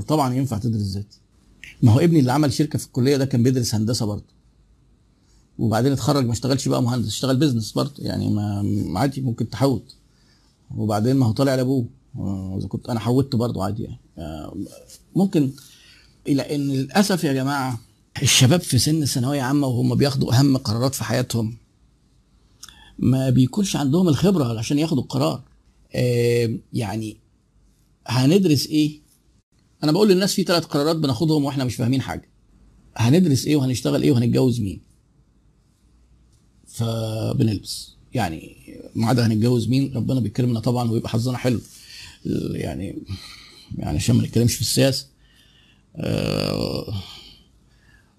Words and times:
طبعا 0.00 0.34
ينفع 0.34 0.58
تدرس 0.58 0.82
ذاتي. 0.82 1.18
ما 1.82 1.92
هو 1.92 2.00
ابني 2.00 2.18
اللي 2.18 2.32
عمل 2.32 2.52
شركة 2.52 2.78
في 2.78 2.86
الكلية 2.86 3.16
ده 3.16 3.24
كان 3.24 3.42
بيدرس 3.42 3.74
هندسة 3.74 4.06
برضه. 4.06 4.34
وبعدين 5.58 5.92
اتخرج 5.92 6.26
ما 6.26 6.32
اشتغلش 6.32 6.68
بقى 6.68 6.82
مهندس 6.82 7.08
اشتغل 7.08 7.36
بيزنس 7.36 7.72
برضه. 7.72 7.92
يعني 7.98 8.30
ما 8.30 9.00
عادي 9.00 9.20
ممكن 9.20 9.50
تحوت 9.50 9.94
وبعدين 10.76 11.16
ما 11.16 11.26
هو 11.26 11.32
طالع 11.32 11.54
لأبوه. 11.54 11.86
آه، 12.16 12.56
إذا 12.58 12.68
كنت 12.68 12.88
أنا 12.88 13.00
حودت 13.00 13.36
برضه 13.36 13.64
عادي 13.64 13.82
يعني. 13.82 13.98
آه، 14.18 14.56
ممكن 15.16 15.50
إلى 16.28 16.54
إن 16.54 16.60
للأسف 16.60 17.24
يا 17.24 17.32
جماعة 17.32 17.78
الشباب 18.22 18.60
في 18.60 18.78
سن 18.78 19.04
ثانوية 19.04 19.42
عامة 19.42 19.66
وهم 19.66 19.94
بياخدوا 19.94 20.38
أهم 20.38 20.56
قرارات 20.56 20.94
في 20.94 21.04
حياتهم 21.04 21.56
ما 22.98 23.30
بيكونش 23.30 23.76
عندهم 23.76 24.08
الخبرة 24.08 24.58
عشان 24.58 24.78
ياخدوا 24.78 25.02
القرار. 25.02 25.42
آه، 25.94 26.56
يعني 26.72 27.16
هندرس 28.06 28.66
إيه؟ 28.66 29.03
أنا 29.84 29.92
بقول 29.92 30.08
للناس 30.08 30.34
في 30.34 30.42
ثلاث 30.42 30.64
قرارات 30.64 30.96
بناخدهم 30.96 31.44
وإحنا 31.44 31.64
مش 31.64 31.76
فاهمين 31.76 32.02
حاجة. 32.02 32.28
هندرس 32.96 33.46
إيه 33.46 33.56
وهنشتغل 33.56 34.02
إيه 34.02 34.12
وهنتجوز 34.12 34.60
مين؟ 34.60 34.80
فبنلبس. 36.66 37.96
يعني 38.14 38.56
ما 38.94 39.06
عدا 39.06 39.26
هنتجوز 39.26 39.68
مين؟ 39.68 39.96
ربنا 39.96 40.20
بيكرمنا 40.20 40.60
طبعا 40.60 40.90
ويبقى 40.90 41.08
حظنا 41.08 41.38
حلو. 41.38 41.60
يعني 42.50 43.02
يعني 43.78 43.96
عشان 43.96 44.16
ما 44.16 44.22
نتكلمش 44.22 44.54
في 44.54 44.60
السياسة. 44.60 45.06
آه، 45.96 46.94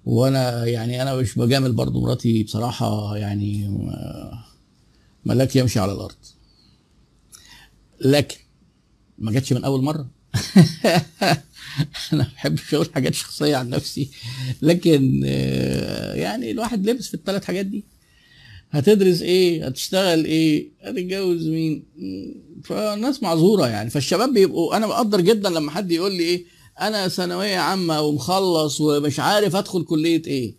وأنا 0.05 0.65
يعني 0.65 1.01
أنا 1.01 1.15
مش 1.15 1.35
بجامل 1.35 1.73
برضو 1.73 2.01
مراتي 2.01 2.43
بصراحة. 2.43 3.17
يعني 3.17 3.67
آه، 3.67 4.43
ملاك 5.25 5.55
يمشي 5.55 5.79
على 5.79 5.91
الأرض. 5.91 6.15
لكن 8.01 8.37
ما 9.17 9.31
جاتش 9.31 9.53
من 9.53 9.63
أول 9.63 9.83
مرة. 9.83 10.07
أنا 12.13 12.23
ما 12.23 12.27
بحبش 12.35 12.73
أقول 12.73 12.89
حاجات 12.93 13.13
شخصية 13.13 13.55
عن 13.55 13.69
نفسي. 13.69 14.09
لكن 14.61 15.23
آه، 15.25 16.13
يعني 16.13 16.51
الواحد 16.51 16.89
لبس 16.89 17.07
في 17.07 17.13
الثلاث 17.13 17.43
حاجات 17.45 17.65
دي. 17.65 17.83
هتدرس 18.71 19.21
إيه؟ 19.21 19.65
هتشتغل 19.67 20.25
إيه؟ 20.25 20.69
هتتجوز 20.81 21.47
مين؟ 21.47 21.83
فالناس 22.63 23.23
معذورة 23.23 23.67
يعني. 23.67 23.89
فالشباب 23.89 24.33
بيبقوا 24.33 24.77
أنا 24.77 24.87
بقدر 24.87 25.21
جدا 25.21 25.49
لما 25.49 25.71
حد 25.71 25.91
يقول 25.91 26.11
لي 26.11 26.23
إيه؟ 26.23 26.45
أنا 26.81 27.07
ثانوية 27.07 27.57
عامة 27.57 28.01
ومخلص 28.01 28.81
ومش 28.81 29.19
عارف 29.19 29.55
أدخل 29.55 29.83
كلية 29.83 30.21
إيه؟ 30.27 30.55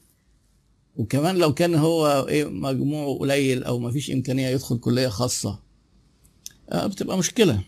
وكمان 0.97 1.37
لو 1.37 1.55
كان 1.55 1.75
هو 1.75 2.27
إيه؟ 2.29 2.45
مجموعه 2.45 3.19
قليل 3.19 3.65
أو 3.65 3.79
ما 3.79 3.91
فيش 3.91 4.11
إمكانية 4.11 4.49
يدخل 4.49 4.79
كلية 4.79 5.09
خاصة 5.09 5.59
آه، 6.71 6.87
بتبقى 6.87 7.19
مشكلة. 7.19 7.61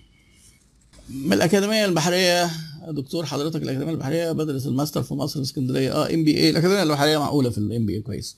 من 1.10 1.32
الأكاديمية 1.32 1.84
البحرية 1.84 2.50
دكتور 2.88 3.26
حضرتك 3.26 3.62
الأكاديمية 3.62 3.92
البحرية 3.92 4.32
بدرس 4.32 4.66
الماستر 4.66 5.02
في 5.02 5.14
مصر 5.14 5.40
اسكندرية. 5.42 5.92
آه 5.92 6.14
MBA 6.14 6.50
الأكاديمية 6.50 6.82
البحرية 6.82 7.18
معقولة 7.18 7.50
في 7.50 7.58
ال 7.58 7.86
MBA 7.86 8.00
كويس. 8.00 8.36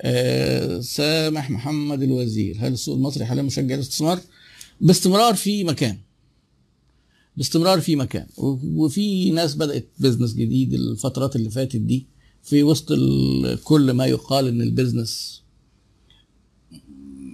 آه 0.00 0.80
سامح 0.80 1.50
محمد 1.50 2.02
الوزير. 2.02 2.56
هل 2.60 2.72
السوق 2.72 2.96
المصري 2.96 3.24
حاليا 3.24 3.42
مشجع 3.42 3.74
للاستثمار؟ 3.74 4.20
باستمرار 4.80 5.34
في 5.34 5.64
مكان. 5.64 5.98
باستمرار 7.36 7.80
في 7.80 7.96
مكان. 7.96 8.26
وفي 8.36 9.30
ناس 9.30 9.54
بدأت 9.54 9.88
business 9.98 10.34
جديد 10.34 10.74
الفترات 10.74 11.36
اللي 11.36 11.50
فاتت 11.50 11.76
دي. 11.76 12.06
في 12.42 12.62
وسط 12.62 12.92
كل 13.64 13.90
ما 13.90 14.06
يقال 14.06 14.48
إن 14.48 14.60
البيزنس 14.62 15.42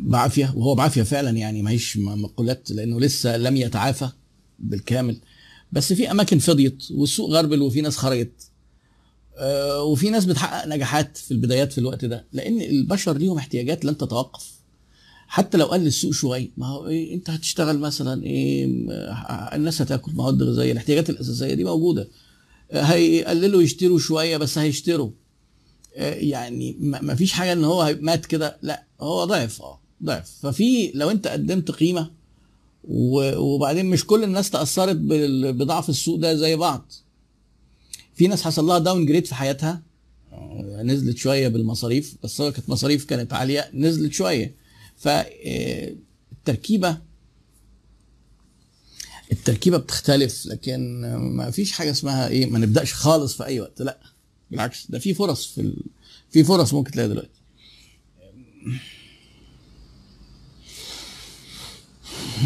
بعافية 0.01 0.53
وهو 0.57 0.75
بعافية 0.75 1.03
فعلا 1.03 1.31
يعني 1.31 1.63
ما 1.63 1.71
هيش 1.71 1.97
م- 1.97 2.23
مقولات 2.23 2.71
لأنه 2.71 3.01
لسه 3.01 3.37
لم 3.37 3.57
يتعافى. 3.57 4.09
بالكامل. 4.63 5.21
بس 5.73 5.93
في 5.93 6.11
أماكن 6.11 6.39
فضيت 6.39 6.85
والسوق 6.91 7.31
غربل 7.31 7.63
وفي 7.63 7.81
ناس 7.81 7.97
خرجت. 7.97 8.33
آه، 9.39 9.83
وفي 9.83 10.11
ناس 10.11 10.25
بتحقق 10.25 10.67
نجاحات 10.69 11.17
في 11.17 11.31
البدايات 11.31 11.73
في 11.73 11.79
الوقت 11.79 12.05
ده. 12.05 12.27
لأن 12.33 12.61
البشر 12.61 13.19
ليهم 13.19 13.37
احتياجات 13.39 13.85
لن 13.85 13.97
تتوقف. 13.97 14.53
حتى 15.27 15.59
لو 15.59 15.67
قل 15.67 15.87
السوق 15.87 16.13
شوية. 16.13 16.51
ما 16.57 16.67
هو 16.67 16.89
إيه 16.89 17.15
أنت 17.15 17.31
هتشتغل 17.31 17.79
مثلا 17.79 18.25
إيه 18.25 18.67
آه، 18.91 19.57
الناس 19.57 19.83
هتاكل 19.83 20.13
مواد 20.13 20.43
غذائية. 20.43 20.73
الاحتياجات 20.73 21.11
الأساسية 21.11 21.55
دي 21.55 21.65
موجودة. 21.65 22.09
آه، 22.71 22.83
هيقللوا 22.83 23.63
يشتروا 23.63 23.99
شوية 23.99 24.37
بس 24.37 24.59
هيشتروا. 24.59 25.11
يعني 25.97 26.77
ما 26.81 27.15
فيش 27.15 27.33
حاجة 27.33 27.53
إن 27.53 27.65
هو 27.65 27.97
مات 28.01 28.27
كده. 28.27 28.59
لا 28.63 28.87
هو 29.01 29.25
ضعف. 29.25 29.63
آه 29.63 29.81
ضعف. 30.05 30.31
ففي 30.43 30.93
لو 30.95 31.11
أنت 31.11 31.27
قدمت 31.27 31.71
قيمة 31.71 32.11
وبعدين 32.85 33.87
مش 33.87 34.07
كل 34.07 34.25
الناس 34.25 34.51
تأثرت 34.51 34.97
بضعف 34.97 35.89
السوق 35.89 36.19
ده 36.19 36.35
زي 36.35 36.57
بعض. 36.57 36.93
في 38.15 38.27
ناس 38.27 38.43
حصل 38.43 38.65
لها 38.67 38.79
داون 38.79 39.07
جريد 39.07 39.27
في 39.27 39.35
حياتها 39.35 39.83
آه، 40.33 40.83
نزلت 40.83 41.17
شوية 41.17 41.49
بالمصاريف 41.49 42.15
بس 42.23 42.43
كانت 42.43 42.69
مصاريف 42.71 43.05
كانت 43.05 43.33
عالية 43.33 43.71
نزلت 43.75 44.13
شوية. 44.13 44.55
فالتركيبه 44.97 46.99
التركيبة 49.33 49.77
بتختلف 49.77 50.47
لكن 50.47 51.01
ما 51.17 51.51
فيش 51.51 51.73
حاجة 51.73 51.91
اسمها 51.91 52.29
إيه 52.29 52.47
ما 52.47 52.59
نبدأش 52.59 52.95
خالص 52.95 53.37
في 53.37 53.45
أي 53.45 53.61
وقت 53.61 53.83
لأ 53.83 53.99
بالعكس 54.51 54.87
ده 54.91 54.99
في 54.99 55.15
فرص 55.15 55.47
في 55.47 55.61
ال... 55.61 55.77
في 56.31 56.45
فرص 56.45 56.75
ممكن 56.75 56.91
تلاقيها 56.91 57.09
دلوقتي. 57.13 57.41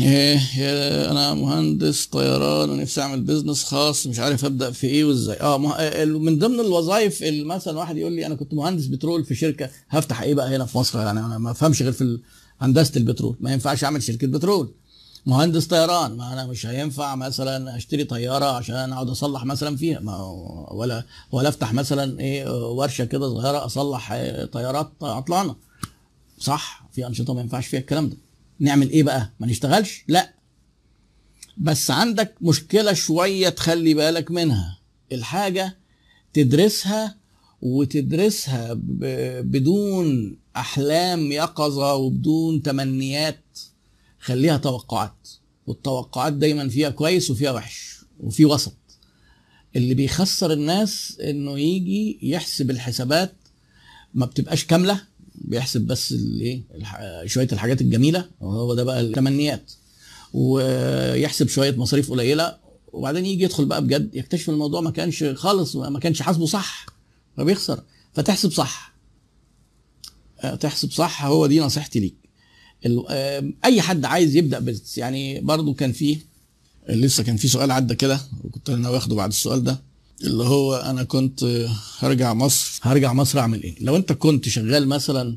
يا 0.01 1.11
أنا 1.11 1.35
مهندس 1.35 2.07
طيران 2.07 2.71
ونفسي 2.71 3.01
أعمل 3.01 3.21
بيزنس 3.21 3.65
خاص 3.65 4.07
مش 4.07 4.19
عارف 4.19 4.45
أبدأ 4.45 4.71
في 4.71 4.87
إيه 4.87 5.05
وإزاي. 5.05 5.41
آه. 5.41 5.77
ال- 5.79 6.19
من 6.23 6.39
ضمن 6.39 6.61
الوظائف 6.61 7.23
اللي 7.23 7.45
مثلا 7.45 7.79
واحد 7.79 7.97
يقول 7.97 8.13
لي 8.13 8.27
أنا 8.27 8.35
كنت 8.35 8.55
مهندس 8.55 8.87
بترول 8.87 9.25
في 9.25 9.35
شركة 9.35 9.71
هفتح 9.89 10.23
إيه 10.23 10.35
بقى 10.35 10.57
هنا 10.57 10.65
في 10.67 10.79
مصر؟ 10.79 10.99
يعني 10.99 11.21
أنا 11.21 11.39
ما 11.39 11.51
أفهمش 11.51 11.83
غير 11.83 11.93
في 11.93 12.19
هندسة 12.61 12.93
البترول. 12.97 13.37
ما 13.41 13.53
ينفعش 13.53 13.85
أعمل 13.85 14.03
شركة 14.03 14.27
بترول. 14.27 14.75
مهندس 15.27 15.67
طيران 15.67 16.17
ما 16.17 16.33
أنا 16.33 16.47
مش 16.47 16.67
هينفع 16.67 17.15
مثلا 17.15 17.77
أشتري 17.77 18.05
طيارة 18.05 18.45
عشان 18.45 18.93
أقعد 18.93 19.09
أصلح 19.11 19.45
مثلا 19.45 19.77
فيها. 19.77 20.01
ما 20.01 20.17
ولا 20.71 21.05
ولا 21.33 21.49
أفتح 21.49 21.73
مثلا 21.73 22.21
إيه 22.21 22.71
ورشة 22.73 23.05
كده 23.05 23.29
صغيرة 23.29 23.65
أصلح 23.67 24.09
طيارات 24.53 24.93
عطلانه 25.03 25.57
صح 26.39 26.89
في 26.93 27.07
أنشطة 27.07 27.35
ما 27.35 27.41
ينفعش 27.41 27.67
فيها 27.67 27.81
الكلام 27.81 28.09
ده. 28.09 28.17
نعمل 28.61 28.91
إيه 28.91 29.03
بقى؟ 29.03 29.33
ما 29.41 29.47
نشتغلش؟ 29.47 30.05
لا. 30.09 30.35
بس 31.59 31.91
عندك 31.91 32.35
مشكلة 32.41 32.93
شوية 32.93 33.49
تخلي 33.49 33.95
بالك 33.95 34.31
منها. 34.31 34.79
الحاجة 35.13 35.77
تدرسها 36.33 37.17
وتدرسها 37.63 38.69
بدون 39.41 40.37
أحلام 40.57 41.33
يقظة 41.33 41.95
وبدون 41.95 42.63
تمنيات. 42.63 43.59
خليها 44.21 44.57
توقعات. 44.57 45.29
والتوقعات 45.67 46.33
دايما 46.33 46.69
فيها 46.69 46.91
كويس 46.91 47.31
وفيها 47.31 47.51
وحش 47.51 47.97
وفي 48.21 48.45
وسط. 48.45 48.77
اللي 49.77 49.95
بيخسر 49.95 50.53
الناس 50.53 51.19
إنه 51.21 51.59
يجي 51.59 52.19
يحسب 52.23 52.71
الحسابات 52.71 53.35
ما 54.15 54.27
بتبقاش 54.27 54.65
كاملة. 54.65 55.01
بيحسب 55.47 55.81
بس 55.81 56.13
الايه 56.13 56.63
شوية 57.27 57.49
الحاجات 57.53 57.81
الجميلة 57.81 58.29
وهو 58.41 58.75
ده 58.75 58.85
بقى 58.85 59.01
التمنيات. 59.01 59.73
ويحسب 60.33 61.49
شوية 61.49 61.77
مصاريف 61.77 62.11
قليلة 62.11 62.57
وبعدين 62.93 63.27
يجي 63.27 63.45
يدخل 63.45 63.65
بقى 63.65 63.85
بجد 63.85 64.15
يكتشف 64.15 64.51
الموضوع 64.51 64.81
ما 64.81 64.91
كانش 64.91 65.25
خالص 65.25 65.77
ما 65.77 65.99
كانش 65.99 66.23
حاسبه 66.23 66.47
صح 66.47 66.87
فبيخسر. 67.37 67.83
فتحسب 68.15 68.53
صح. 68.53 68.97
آه، 70.41 70.55
تحسب 70.55 70.91
صح 70.91 71.25
هو 71.25 71.47
دي 71.47 71.61
نصيحتي 71.61 72.01
ليك. 72.01 72.15
آه، 73.11 73.51
أي 73.65 73.81
حد 73.81 74.05
عايز 74.05 74.37
يبدأ 74.37 74.59
بزنس 74.59 74.99
يعني 74.99 75.41
برضو 75.41 75.75
كان 75.75 75.93
فيه 75.93 76.19
لسه 76.89 77.23
كان 77.23 77.37
في 77.37 77.49
سؤال 77.49 77.71
عدى 77.71 77.95
كده 77.95 78.21
وكنت 78.45 78.71
أنا 78.71 78.89
واخده 78.91 79.17
بعد 79.17 79.29
السؤال 79.29 79.65
ده. 79.65 79.83
اللي 80.25 80.45
هو 80.45 80.75
أنا 80.75 81.03
كنت 81.05 81.67
هرجع 81.99 82.35
مصر. 82.35 82.81
هرجع 82.83 83.13
مصر 83.13 83.39
أعمل 83.39 83.63
إيه؟ 83.63 83.75
لو 83.81 83.97
أنت 83.97 84.13
كنت 84.13 84.49
شغال 84.49 84.89
مثلا 84.89 85.37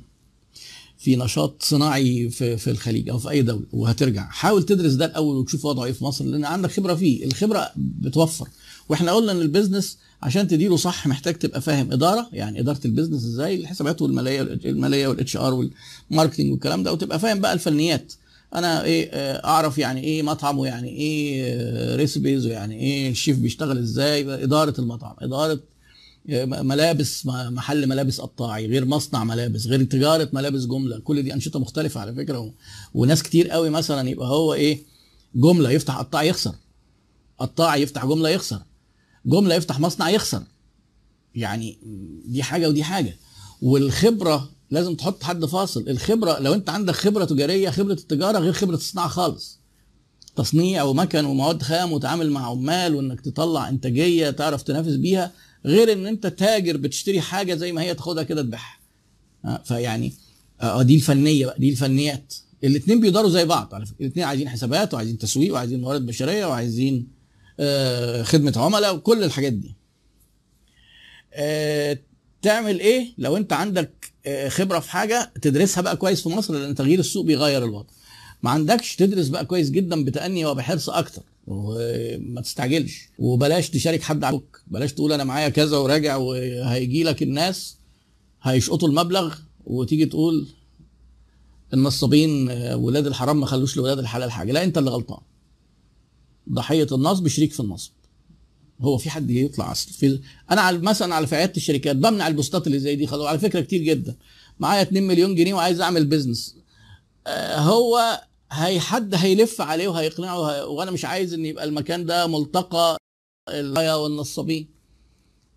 في 0.98 1.16
نشاط 1.16 1.64
صناعي 1.64 2.30
في 2.30 2.58
في 2.58 2.72
الخليج 2.72 3.10
أو 3.10 3.20
في 3.20 3.30
أي 3.30 3.42
دولة 3.42 3.64
وهترجع 3.74 4.30
حاول 4.30 4.64
تدرس 4.64 4.94
ده 4.94 5.06
الأول 5.06 5.36
وتشوف 5.36 5.66
وضعه 5.66 5.86
إيه 5.86 5.92
في 5.92 6.04
مصر 6.04 6.26
لأن 6.26 6.46
عندك 6.46 6.72
خبرة 6.72 6.96
فيه. 6.96 7.26
الخبرة 7.26 7.72
بتوفر. 7.76 8.48
وإحنا 8.90 9.12
قلنا 9.12 9.31
إن 9.31 9.42
ال 9.42 9.48
business 9.48 9.98
عشان 10.22 10.48
تديره 10.48 10.76
صح 10.76 11.08
محتاج 11.08 11.36
تبقى 11.36 11.62
فاهم 11.62 11.92
إدارة 11.92 12.30
يعني 12.34 12.60
إدارة 12.60 12.80
ال 12.86 12.90
business 12.90 13.24
إزاي 13.24 13.56
الحسابات 13.56 14.02
والمالية 14.02 14.42
المالية 14.42 15.08
وال 15.08 15.38
HR 15.38 15.54
وال 16.12 16.19
marketing 16.19 16.52
والكلام 16.52 16.84
ده 16.84 16.94
وتبقى 16.94 17.20
فاهم 17.20 17.40
بقى 17.40 17.54
الفنيات. 17.54 18.14
أنا 18.56 18.84
إيه 18.84 19.10
آه، 19.13 19.46
أعرف 19.48 19.78
يعني 19.78 20.04
إيه 20.04 20.22
مطعم 20.24 20.60
ويعني 20.60 20.90
إيه 20.90 21.96
recipes 21.96 22.46
ويعني 22.46 22.80
إيه 22.80 23.12
الشيف 23.12 23.40
بيشتغل 23.40 23.78
إزاي 23.78 24.44
إدارة 24.44 24.74
المطعم 24.80 25.16
إدارة 25.22 25.60
ملابس 26.46 27.25
محل 27.25 27.88
ملابس 27.88 28.22
قطاعي 28.22 28.68
غير 28.68 28.86
مصنع 28.86 29.24
ملابس 29.24 29.68
غير 29.68 29.84
تجارة 29.84 30.30
ملابس 30.34 30.66
جملة 30.66 31.00
كل 31.00 31.24
دي 31.24 31.34
أنشطة 31.34 31.60
مختلفة 31.60 32.01
على 32.01 32.16
فكرة. 32.16 32.54
وناس 32.94 33.24
كتير 33.24 33.50
قوي 33.50 33.69
مثلا 33.69 34.10
يبقى 34.10 34.28
هو 34.28 34.54
إيه 34.54 34.80
جملة 35.36 35.72
يفتح 35.72 35.98
قطاعي 35.98 36.28
يخسر 36.28 36.56
قطاعي 37.40 37.81
يفتح 37.81 38.06
جملة 38.06 38.30
يخسر 38.30 38.62
جملة 39.25 39.56
يفتح 39.56 39.80
مصنع 39.80 40.10
يخسر 40.10 40.44
يعني 41.36 41.78
دي 42.25 42.44
حاجة 42.44 42.69
ودي 42.69 42.84
حاجة 42.84 43.16
والخبرة 43.62 44.50
لازم 44.71 44.95
تحط 44.95 45.24
حد 45.24 45.45
فاصل. 45.45 45.89
الخبرة 45.89 46.39
لو 46.39 46.54
انت 46.54 46.69
عندك 46.69 46.94
خبرة 46.94 47.25
تجارية 47.25 47.69
خبرة 47.69 47.94
التجارة 47.94 48.39
غير 48.39 48.54
خبرة 48.54 48.75
الصناعة 48.75 49.07
خالص. 49.07 49.60
تصنيع 50.36 50.83
ومكن 50.83 51.25
ومواد 51.25 51.62
خام 51.62 51.92
وتعامل 51.92 52.31
مع 52.31 52.48
عمال 52.50 52.95
وانك 52.95 53.21
تطلع 53.21 53.69
انتاجية 53.69 54.30
تعرف 54.30 54.62
تنافس 54.63 54.95
بيها 54.95 55.31
غير 55.66 55.94
ان 55.94 56.07
انت 56.07 56.27
تاجر 56.27 56.77
بتشتري 56.77 57.21
حاجة 57.21 57.56
زي 57.56 57.71
ما 57.71 57.81
هي 57.81 57.95
تاخدها 57.95 58.24
كده 58.24 58.42
تبيعها. 58.42 58.80
آه، 59.45 59.62
فيعني 59.66 60.13
آه 60.62 60.81
دي 60.81 60.95
الفنية 60.95 61.45
بقى 61.45 61.60
دي 61.60 61.69
الفنيات. 61.69 62.33
الاثنين 62.63 63.00
بيقدروا 63.00 63.30
زي 63.30 63.45
بعض 63.45 63.75
على 63.75 63.86
فكرة. 63.86 64.01
الاثنين 64.01 64.25
عايزين 64.25 64.50
حسابات 64.50 64.94
وعايزين 64.94 65.18
تسويق 65.18 65.54
وعايزين 65.54 65.81
موارد 65.81 66.06
بشرية 66.06 66.45
وعايزين 66.45 67.07
آه، 67.60 68.24
خدمة 68.24 68.54
عملاء 68.56 68.95
وكل 68.95 69.24
الحاجات 69.24 69.54
دي. 69.54 69.75
آه، 71.33 71.98
تعمل 72.42 72.80
إيه 72.80 73.13
لو 73.18 73.38
انت 73.38 73.54
عندك 73.54 73.92
آه، 73.94 74.09
خبرة 74.48 74.80
في 74.80 74.92
حاجة 74.92 75.31
تدرسها 75.42 75.81
بقى 75.81 75.98
كويس 75.98 76.21
في 76.24 76.30
مصر 76.30 76.54
لأن 76.54 76.75
تغيير 76.75 77.00
السوق 77.00 77.25
بيغير 77.25 77.66
الوضع. 77.66 77.89
ما 78.44 78.50
عندكش 78.50 78.95
تدرس 78.95 79.27
بقى 79.27 79.45
كويس 79.45 79.69
جدا 79.69 80.04
بتأني 80.06 80.45
وبحرص 80.45 80.89
أكتر 80.89 81.21
وما 81.48 82.42
تستعجلش. 82.42 83.10
وبلاش 83.19 83.69
تشارك 83.69 84.01
حد 84.01 84.24
عليك 84.24 84.57
بلاش 84.68 84.94
تقول 84.94 85.13
أنا 85.13 85.24
معايا 85.24 85.50
كذا 85.50 85.77
وراجع 85.77 86.16
وهيجي 86.16 87.04
لك 87.04 87.24
الناس 87.24 87.77
هيشقطوا 88.42 88.88
المبلغ 88.88 89.36
وتيجي 89.66 90.06
تقول 90.06 90.48
النصابين 91.74 92.50
آه، 92.50 92.75
ولاد 92.75 93.07
الحرام 93.07 93.39
ما 93.39 93.45
خلوش 93.45 93.77
لولاد 93.77 94.00
الحلال 94.00 94.31
حاجة. 94.31 94.51
لا 94.51 94.63
أنت 94.63 94.77
اللي 94.77 94.89
غلطان. 94.89 95.19
ضحية 96.51 96.88
النصب 96.92 97.27
شريك 97.27 97.51
في 97.51 97.60
النصب. 97.60 97.92
هو 98.81 98.98
في 98.98 99.10
حد 99.10 99.30
يطلع 99.31 99.72
أصل 99.72 99.92
في 99.92 100.20
أنا 100.52 100.62
على 100.62 100.78
مثلا 100.78 101.16
على 101.16 101.28
في 101.28 101.36
عياده 101.36 101.54
الشركات 101.58 101.96
بمنع 101.96 102.28
البوستات 102.28 102.68
اللي 102.68 102.80
زي 102.80 102.96
دي 102.96 103.08
خلاص 103.08 103.28
على 103.28 103.40
فكرة 103.40 103.62
كتير 103.62 103.81
جدا. 103.81 104.16
معايا 104.60 104.81
2 104.81 105.08
مليون 105.08 105.36
جنيه 105.36 105.54
وعايز 105.54 105.81
أعمل 105.81 106.06
بيزنس 106.06 106.56
آه، 107.28 107.56
هو 107.60 108.22
هي 108.52 108.80
حد 108.80 109.16
هيلف 109.16 109.62
عليه 109.62 109.88
وهيقنعه 109.88 110.40
وهي- 110.40 110.62
وأنا 110.62 110.92
مش 110.92 111.06
عايز 111.06 111.34
إن 111.34 111.46
يبقى 111.46 111.64
المكان 111.64 112.06
ده 112.06 112.28
ملتقى 112.28 112.98
الغايه 113.50 114.04
والنصابين. 114.04 114.70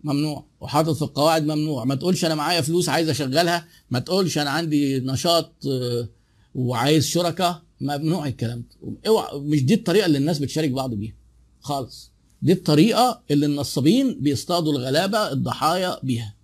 ممنوع. 0.03 0.45
وحاطط 0.61 0.95
في 0.95 1.01
القواعد 1.01 1.43
ممنوع. 1.43 1.83
ما 1.85 1.95
تقولش 1.95 2.25
أنا 2.25 2.35
معايا 2.35 2.61
فلوس 2.61 2.89
عايز 2.89 3.09
أشغلها. 3.09 3.67
ما 3.91 3.99
تقولش 3.99 4.37
أنا 4.37 4.49
عندي 4.49 4.99
نشاط 4.99 5.53
آه، 5.67 6.07
وعايز 6.55 7.05
شركاء 7.07 7.61
ممنوع 7.81 8.27
الكلام 8.27 8.59
ده. 8.83 8.97
اوعى 9.07 9.39
مش 9.39 9.63
دي 9.63 9.73
الطريقة 9.73 10.05
اللي 10.05 10.17
الناس 10.17 10.39
بتشارك 10.39 10.69
بعض 10.71 10.93
بيها. 10.93 11.13
خالص. 11.61 12.11
دي 12.43 12.51
الطريقة 12.53 13.21
اللي 13.31 13.45
النصابين 13.45 14.17
بيصطادوا 14.19 14.71
الغلابة 14.73 15.31
الضحايا 15.31 15.99
بيها. 16.03 16.35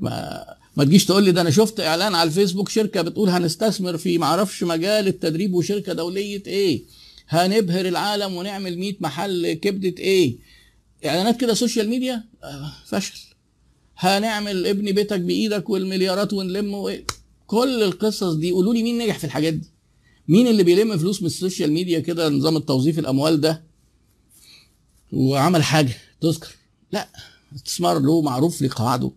ما 0.00 0.44
ما 0.76 0.84
تجيش 0.84 1.04
تقول 1.04 1.24
لي 1.24 1.32
ده 1.32 1.40
أنا 1.40 1.50
شفت 1.50 1.80
إعلان 1.80 2.14
على 2.14 2.28
الفيسبوك 2.28 2.68
شركة 2.68 3.02
بتقول 3.02 3.28
هنستثمر 3.28 3.96
في 3.96 4.18
معرفش 4.18 4.62
مجال 4.62 5.08
التدريب 5.08 5.54
وشركة 5.54 5.92
دولية 5.92 6.42
إيه. 6.46 6.82
هنبهر 7.28 7.88
العالم 7.88 8.34
ونعمل 8.34 8.78
100 8.78 8.94
محل 9.00 9.52
كبدة 9.52 9.94
إيه. 10.02 10.36
إعلانات 11.06 11.40
كده 11.40 11.54
social 11.54 11.88
media؟ 11.88 12.24
آه 12.44 12.72
فشل. 12.86 13.18
هنعمل 13.96 14.66
ابني 14.66 14.92
بيتك 14.92 15.20
بإيدك 15.20 15.70
والمليارات 15.70 16.32
ونلم 16.32 16.74
وإيه. 16.74 17.04
كل 17.46 17.82
القصص 17.82 18.32
دي. 18.34 18.50
قولوا 18.52 18.74
لي 18.74 18.82
مين 18.82 18.98
نجح 18.98 19.18
في 19.18 19.24
الحاجات 19.24 19.54
دي؟ 19.54 19.68
مين 20.28 20.46
اللي 20.46 20.62
بيلم 20.62 20.98
فلوس 20.98 21.20
من 21.22 21.26
ال 21.26 21.33
social 21.33 21.72
media 21.72 21.98
كده؟ 22.00 22.28
نظام 22.28 22.56
التوظيف 22.56 22.98
الأموال 22.98 23.40
ده. 23.40 23.63
وعمل 25.14 25.62
حاجة. 25.62 25.94
تذكر؟ 26.20 26.48
لا. 26.92 27.08
استثمار 27.54 27.98
له 27.98 28.22
معروف 28.22 28.62
ليه 28.62 28.70
قواعده 28.76 29.12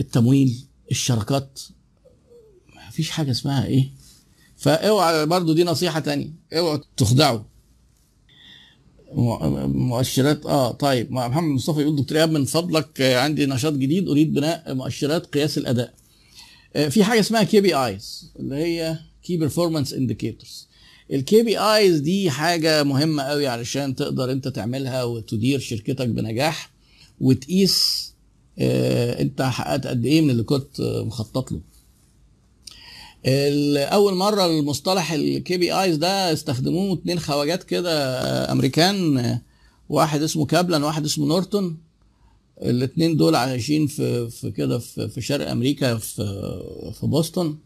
التمويل 0.00 0.64
الشراكات. 0.90 1.60
مفيش 2.88 3.10
حاجة 3.10 3.30
اسمها 3.30 3.66
إيه. 3.66 3.90
فأوعى 4.56 5.26
برضو 5.26 5.52
دي 5.52 5.64
نصيحة 5.64 6.00
تانية. 6.00 6.30
اوعوا 6.52 6.78
تخدعوا 6.96 7.40
مؤ- 9.12 9.44
مؤشرات 9.66 10.46
آه 10.46 10.72
طيب. 10.72 11.12
محمد 11.12 11.54
مصطفى 11.54 11.80
يقول 11.80 11.96
دكتور 11.96 12.18
إيهاب 12.18 12.30
من 12.30 12.44
فضلك 12.44 13.00
آه، 13.00 13.20
عندي 13.20 13.46
نشاط 13.46 13.72
جديد 13.72 14.08
أريد 14.08 14.34
بناء 14.34 14.74
مؤشرات 14.74 15.26
قياس 15.26 15.58
الأداء. 15.58 15.94
آه، 16.76 16.88
في 16.88 17.04
حاجة 17.04 17.20
اسمها 17.20 17.42
KPIs 17.42 18.32
اللي 18.38 18.54
هي 18.56 18.98
key 19.22 19.36
performance 19.36 19.92
indicators 19.92 20.68
ال 21.12 21.42
KPIs 21.42 22.00
دي 22.00 22.30
حاجة 22.30 22.82
مهمة 22.82 23.22
قوي 23.22 23.46
علشان 23.46 23.94
تقدر 23.94 24.32
انت 24.32 24.48
تعملها 24.48 25.04
وتدير 25.04 25.58
شركتك 25.58 26.08
بنجاح 26.08 26.70
وتقيس 27.20 28.04
آه، 28.58 29.22
انت 29.22 29.42
حققت 29.42 29.86
قد 29.86 30.06
إيه 30.06 30.20
من 30.20 30.30
اللي 30.30 30.42
كنت 30.42 30.80
مخطط 30.80 31.52
له. 31.52 31.60
أول 33.84 34.14
مرة 34.14 34.46
المصطلح 34.46 35.12
ال 35.12 35.56
KPIs 35.56 35.96
ده 35.96 36.32
استخدموه 36.32 36.94
اتنين 36.94 37.18
خواجات 37.20 37.62
كده 37.64 38.20
آه، 38.20 38.52
أمريكان 38.52 39.18
آه، 39.18 39.42
واحد 39.88 40.22
اسمه 40.22 40.46
كابلان 40.46 40.82
واحد 40.82 41.04
اسمه 41.04 41.26
نورتون. 41.26 41.78
الاثنين 42.62 43.16
دول 43.16 43.34
عايشين 43.34 43.86
في 43.86 44.30
في 44.30 44.50
كده 44.50 44.78
في, 44.78 45.08
في 45.08 45.20
شرق 45.20 45.50
أمريكا 45.50 45.96
في 45.96 46.24
في 47.00 47.06
بوسطن 47.06 47.58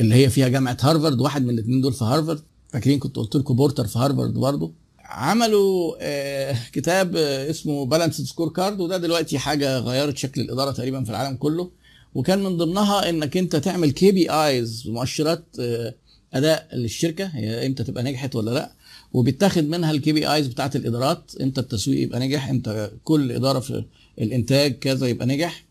اللي 0.00 0.14
هي 0.14 0.30
فيها 0.30 0.48
جامعة 0.48 0.76
هارفارد 0.80 1.20
واحد 1.20 1.44
من 1.44 1.50
الاثنين 1.50 1.80
دول 1.80 1.92
في 1.92 2.04
هارفارد. 2.04 2.42
فاكرين 2.74 2.98
كنت 2.98 3.16
قلت 3.16 3.36
لكم 3.36 3.56
بورتر 3.56 3.86
في 3.86 3.98
هارفارد 3.98 4.34
برضه. 4.34 4.72
عملوا 4.98 5.94
آه، 6.00 6.56
كتاب 6.72 7.16
آه، 7.16 7.50
اسمه 7.50 7.86
Balanced 7.86 8.20
Scorecard 8.20 8.80
وده 8.80 8.96
دلوقتي 8.96 9.38
حاجة 9.38 9.78
غيرت 9.78 10.16
شكل 10.16 10.40
الإدارة 10.40 10.72
تقريبا 10.72 11.04
في 11.04 11.10
العالم 11.10 11.36
كله. 11.36 11.70
وكان 12.14 12.42
من 12.42 12.56
ضمنها 12.56 13.10
إنك 13.10 13.36
أنت 13.36 13.56
تعمل 13.56 13.90
KPIs 13.90 14.88
مؤشرات 14.88 15.44
آه، 15.60 15.94
أداء 16.34 16.68
للشركة 16.72 17.24
هي 17.24 17.66
إمتى 17.66 17.84
تبقى 17.84 18.02
نجحت 18.02 18.36
ولا 18.36 18.50
لأ. 18.50 18.72
وبيتاخد 19.12 19.64
منها 19.64 19.90
ال 19.90 20.12
KPIs 20.12 20.46
بتاعت 20.46 20.76
الإدارات 20.76 21.32
إمتى 21.42 21.60
التسويق 21.60 22.02
يبقى 22.02 22.20
نجح 22.20 22.48
إمتى 22.48 22.90
كل 23.04 23.32
إدارة 23.32 23.60
في 23.60 23.84
الإنتاج 24.18 24.78
كذا 24.78 25.06
يبقى 25.06 25.26
نجح. 25.26 25.64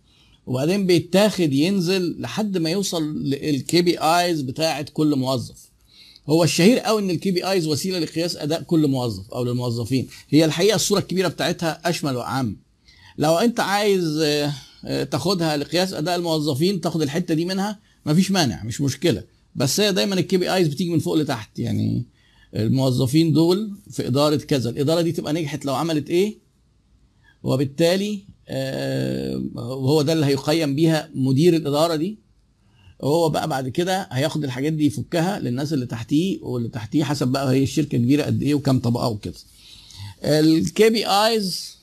وبعدين 0.48 0.88
بيتاخد 0.88 1.54
ينزل 1.54 2.22
لحد 2.22 2.58
ما 2.58 2.70
يوصل 2.70 3.24
لل 3.24 3.82
KPIs 3.82 4.42
بتاعت 4.42 4.90
كل 4.90 5.16
موظف. 5.16 5.73
هو 6.30 6.44
الشهير 6.44 6.80
قوي 6.80 7.02
إن 7.02 7.10
ال 7.10 7.32
KPIs 7.32 7.68
وسيلة 7.68 8.00
لقياس 8.00 8.36
أداء 8.36 8.62
كل 8.62 8.88
موظف 8.88 9.32
أو 9.32 9.44
للموظفين. 9.44 10.08
هي 10.30 10.46
الحقيقة 10.46 10.76
الصورة 10.76 11.00
الكبيرة 11.00 11.28
بتاعتها 11.28 11.82
أشمل 11.86 12.16
وأعم. 12.16 12.58
لو 13.18 13.38
أنت 13.38 13.60
عايز 13.60 14.18
آه، 14.18 14.54
آه، 14.86 15.04
تاخدها 15.04 15.58
لقياس 15.58 15.94
أداء 15.94 16.16
الموظفين 16.16 16.82
تاخد 16.82 17.02
الحتة 17.02 17.34
دي 17.34 17.46
منها 17.46 17.80
مفيش 18.06 18.32
مانع 18.32 18.64
مش 18.64 18.82
مشكلة. 18.82 19.24
بس 19.56 19.80
هي 19.80 19.92
دايما 19.92 20.16
ال 20.16 20.38
KPIs 20.38 20.68
بتيجي 20.68 20.90
من 20.90 21.00
فوق 21.00 21.16
لتحت. 21.16 21.60
يعني 21.60 22.06
الموظفين 22.56 23.34
دول 23.34 23.72
في 23.92 24.08
إدارة 24.08 24.36
كذا. 24.36 24.70
الإدارة 24.70 25.02
دي 25.02 25.12
تبقى 25.12 25.34
نجحت 25.34 25.66
لو 25.66 25.76
عملت 25.76 26.10
إيه؟ 26.10 26.38
وبالتالي 27.44 28.20
آه، 28.48 29.44
وهو 29.56 30.02
ده 30.02 30.14
اللي 30.14 30.26
هيقيم 30.26 30.76
بيها 30.76 31.10
مدير 31.16 31.56
الإدارة 31.56 31.96
دي. 31.96 32.23
هو 33.04 33.30
بقى 33.30 33.48
بعد 33.48 33.70
كده 33.70 34.10
هياخد 34.12 34.44
الحاجات 34.44 34.74
دي 34.74 34.86
يفكها 34.86 35.40
للناس 35.40 35.74
اللي 35.74 35.86
تحتيه 35.86 36.40
واللي 36.42 36.70
تحتيه 36.70 37.04
حسب 37.04 37.28
بقى 37.28 37.52
هي 37.52 37.64
الشركة 37.64 37.98
كبيرة 37.98 38.24
قد 38.24 38.42
إيه 38.44 38.56
وكم 38.56 38.80
طبقة 38.80 39.08
وكده. 39.08 39.34
ال 40.24 40.90
KPIs 40.90 41.78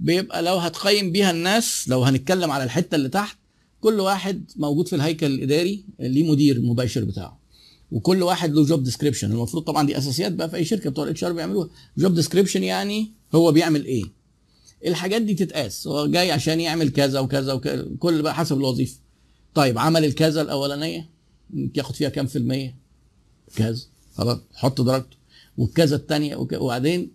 بيبقى 0.00 0.42
لو 0.42 0.56
هتقيم 0.56 1.12
بيها 1.12 1.30
الناس 1.30 1.88
لو 1.88 2.02
هنتكلم 2.04 2.50
على 2.50 2.64
الحتة 2.64 2.94
اللي 2.94 3.08
تحت 3.08 3.38
كل 3.80 4.00
واحد 4.00 4.44
موجود 4.56 4.88
في 4.88 4.96
الهيكل 4.96 5.26
الإداري 5.26 5.84
ليه 6.00 6.30
مدير 6.30 6.60
مباشر 6.60 7.04
بتاعه. 7.04 7.38
وكل 7.92 8.22
واحد 8.22 8.52
له 8.54 8.64
job 8.64 8.82
description 8.82 9.32
المفروض 9.32 9.62
طبعا 9.62 9.86
دي 9.86 9.98
أساسيات 9.98 10.32
بقى 10.32 10.50
في 10.50 10.56
أي 10.56 10.64
شركة 10.64 10.90
بتوع 10.90 11.04
ال 11.04 11.24
HR 11.24 11.32
بيعملوها. 11.32 11.68
job 11.98 12.14
description 12.14 12.62
يعني 12.62 13.12
هو 13.34 13.52
بيعمل 13.52 13.84
إيه. 13.84 14.04
الحاجات 14.86 15.22
دي 15.22 15.34
تتقاس. 15.34 15.86
هو 15.86 16.06
جاي 16.06 16.32
عشان 16.32 16.60
يعمل 16.60 16.88
كذا 16.90 17.20
وكذا 17.20 17.52
وكذا 17.52 17.88
كل 17.98 18.22
بقى 18.22 18.34
حسب 18.34 18.56
الوظيفة. 18.56 18.96
طيب 19.54 19.78
عمل 19.78 20.04
الكذا 20.04 20.42
الأولانية 20.42 21.08
ياخد 21.74 21.94
فيها 21.94 22.08
كام 22.08 22.26
في 22.26 22.36
المية؟ 22.36 22.76
كذا 23.56 23.78
خلاص 24.14 24.38
حط 24.54 24.80
درجته. 24.80 25.16
والكذا 25.58 25.96
الثانية 25.96 26.36
وبعدين 26.36 27.10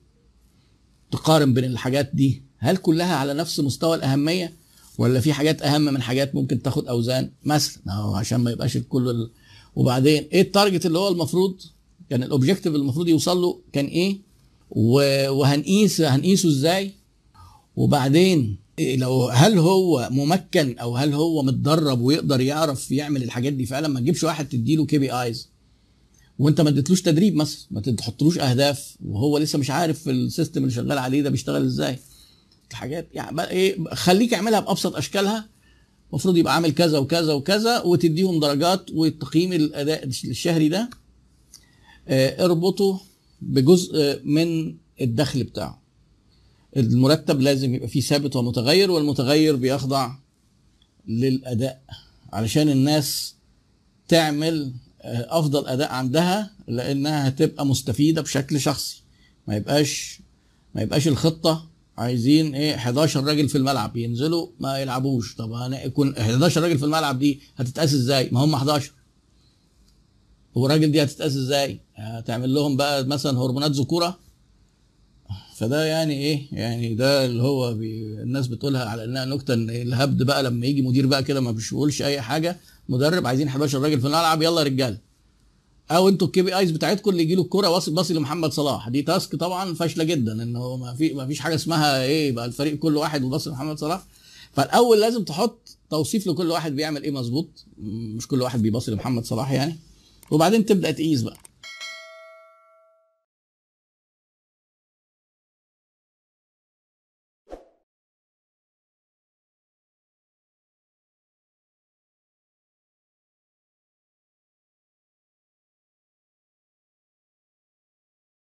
تقارن 1.11 1.53
بين 1.53 1.63
الحاجات 1.63 2.11
دي. 2.13 2.43
هل 2.57 2.77
كلها 2.77 3.15
على 3.15 3.33
نفس 3.33 3.59
مستوى 3.59 3.95
الأهمية 3.95 4.53
ولا 4.97 5.19
في 5.19 5.33
حاجات 5.33 5.61
أهم 5.61 5.81
من 5.81 6.01
حاجات 6.01 6.35
ممكن 6.35 6.61
تاخد 6.61 6.87
أوزان؟ 6.87 7.31
مثلا 7.45 7.93
عشان 7.93 8.39
ما 8.39 8.51
يبقاش 8.51 8.77
الكل 8.77 9.09
ال... 9.09 9.31
وبعدين 9.75 10.23
إيه 10.23 10.41
ال 10.41 10.48
target 10.48 10.85
اللي 10.85 10.97
هو 10.99 11.07
المفروض؟ 11.07 11.61
كان 12.09 12.23
ال 12.23 12.29
objective 12.29 12.75
المفروض 12.75 13.07
يوصل 13.07 13.37
له 13.37 13.61
كان 13.73 13.85
إيه؟ 13.85 14.17
وهنقيس 14.69 16.01
هنقيسه 16.01 16.49
إزاي؟ 16.49 16.91
وبعدين 17.75 18.57
لو 18.79 19.27
هل 19.27 19.57
هو 19.57 20.07
ممكن 20.11 20.77
أو 20.79 20.97
هل 20.97 21.13
هو 21.13 21.43
متدرب 21.43 22.01
ويقدر 22.01 22.41
يعرف 22.41 22.91
يعمل 22.91 23.23
الحاجات 23.23 23.53
دي 23.53 23.65
فعلا 23.65 23.87
ما 23.87 23.99
تجيبش 23.99 24.23
واحد 24.23 24.49
تديله 24.49 24.85
KPIs 24.85 25.49
وأنت 26.39 26.61
ما 26.61 26.69
اديتلوش 26.69 27.01
تدريب 27.01 27.35
مثلا 27.35 27.67
ما 27.71 27.81
تحطلوش 27.81 28.39
أهداف 28.39 28.97
وهو 29.05 29.37
لسه 29.37 29.59
مش 29.59 29.71
عارف 29.71 30.09
السيستم 30.09 30.61
اللي 30.61 30.73
شغال 30.73 30.97
عليه 30.97 31.21
ده 31.21 31.29
بيشتغل 31.29 31.65
إزاي. 31.65 31.99
حاجات 32.73 33.09
يعني 33.13 33.41
إيه 33.43 33.83
خليك 33.93 34.33
اعملها 34.33 34.59
بأبسط 34.59 34.95
أشكالها. 34.95 35.49
المفروض 36.09 36.37
يبقى 36.37 36.55
عامل 36.55 36.71
كذا 36.71 36.97
وكذا 36.97 37.33
وكذا 37.33 37.81
وتديهم 37.81 38.39
درجات 38.39 38.91
وتقييم 38.91 39.53
الأداء 39.53 40.05
الشهري 40.05 40.69
ده. 40.69 40.89
آه، 42.07 42.45
اربطه 42.45 43.01
بجزء 43.41 44.21
من 44.23 44.75
الدخل 45.01 45.43
بتاعه. 45.43 45.82
المرتب 46.77 47.41
لازم 47.41 47.73
يبقى 47.75 47.87
فيه 47.87 48.01
ثابت 48.01 48.35
ومتغير 48.35 48.91
والمتغير 48.91 49.55
بيخضع 49.55 50.15
للأداء. 51.07 51.81
علشان 52.33 52.69
الناس 52.69 53.35
تعمل 54.07 54.73
آه، 55.01 55.39
أفضل 55.39 55.67
أداء 55.67 55.91
عندها 55.91 56.51
لأنها 56.67 57.27
هتبقى 57.27 57.65
مستفيدة 57.65 58.21
بشكل 58.21 58.59
شخصي. 58.61 59.03
ما 59.47 59.55
يبقاش 59.55 60.19
ما 60.75 60.81
يبقاش 60.81 61.07
الخطة 61.07 61.69
عايزين 61.97 62.55
إيه 62.55 62.75
11 62.75 63.23
راجل 63.23 63.49
في 63.49 63.57
الملعب 63.57 63.97
ينزلوا 63.97 64.47
ما 64.59 64.77
يلعبوش. 64.79 65.35
طب 65.35 65.51
يكون 65.85 66.17
11 66.17 66.61
راجل 66.63 66.77
في 66.77 66.85
الملعب 66.85 67.19
دي 67.19 67.41
هتتقاس 67.55 67.93
إزاي؟ 67.93 68.29
ما 68.31 68.39
هم 68.43 68.53
11 68.53 68.91
هو 70.57 70.65
الراجل 70.65 70.91
دي 70.91 71.03
هتتقاس 71.03 71.35
إزاي؟ 71.35 71.79
هتعمل 71.95 72.53
لهم 72.53 72.77
بقى 72.77 73.05
مثلا 73.05 73.39
هرمونات 73.39 73.71
ذكورة 73.71 74.19
فده 75.55 75.85
يعني 75.85 76.13
إيه؟ 76.13 76.41
يعني 76.51 76.95
ده 76.95 77.25
اللي 77.25 77.43
هو 77.43 77.73
بي 77.73 78.03
الناس 78.21 78.47
بتقولها 78.47 78.85
على 78.85 79.03
إنها 79.03 79.25
نكتة 79.25 79.53
إن 79.53 79.69
الهبد 79.69 80.23
بقى 80.23 80.43
لما 80.43 80.65
يجي 80.65 80.81
مدير 80.81 81.07
بقى 81.07 81.23
كده 81.23 81.41
ما 81.41 81.51
بيقولش 81.51 82.01
أي 82.01 82.21
حاجة 82.21 82.57
مدرب 82.89 83.27
عايزين 83.27 83.47
11 83.47 83.81
راجل 83.81 83.99
في 84.01 84.07
الملعب 84.07 84.41
يلا 84.41 84.61
يا 84.61 84.65
رجالة. 84.65 84.97
أو 85.91 86.09
أنتوا 86.09 86.27
ال 86.27 86.41
KPIs 86.41 86.71
بتاعتكم 86.71 87.09
اللي 87.11 87.23
يجي 87.23 87.35
له 87.35 87.41
الكوره 87.41 87.69
واصل 87.69 87.93
باصي 87.95 88.13
لمحمد 88.13 88.51
صلاح. 88.51 88.89
دي 88.89 89.01
task 89.01 89.35
طبعا 89.35 89.73
فاشلة 89.73 90.03
جدا 90.03 90.43
ان 90.43 90.55
هو 90.55 90.77
ما 90.77 90.93
في 90.93 91.13
ما 91.13 91.27
فيش 91.27 91.39
حاجة 91.39 91.55
اسمها 91.55 92.03
إيه 92.03 92.29
يبقى 92.29 92.45
الفريق 92.45 92.75
كل 92.79 92.97
واحد 92.97 93.23
وباصي 93.23 93.49
لمحمد 93.49 93.77
صلاح. 93.79 94.03
فالأول 94.53 95.01
لازم 95.01 95.23
تحط 95.23 95.77
توصيف 95.89 96.27
لكل 96.27 96.51
واحد 96.51 96.75
بيعمل 96.75 97.03
إيه 97.03 97.11
مظبوط؟ 97.11 97.65
مش 98.17 98.27
كل 98.27 98.41
واحد 98.41 98.61
بيباصي 98.61 98.91
لمحمد 98.91 99.25
صلاح 99.25 99.51
يعني. 99.51 99.75
وبعدين 100.31 100.65
تبدأ 100.65 100.91
تقيس 100.91 101.21
بقى. 101.21 101.37